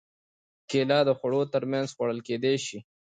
کېله 0.69 0.99
د 1.07 1.09
خوړو 1.17 1.41
تر 1.53 1.63
منځ 1.71 1.87
خوړل 1.95 2.19
کېدای 2.27 2.55
شي. 2.65 2.79